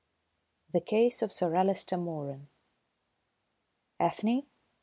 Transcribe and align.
IV 0.01 0.71
THE 0.73 0.81
CASE 0.81 1.21
OF 1.21 1.31
SIR 1.31 1.53
ALISTER 1.53 1.95
MOERAN 1.95 2.47
"Ethne?" 3.99 4.47